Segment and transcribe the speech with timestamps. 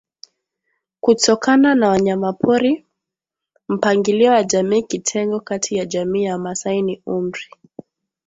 [1.01, 7.47] kutokana na wanyamaporiMpangilio wa jamii Kitengo kati ya jamii ya Wamasai ni umri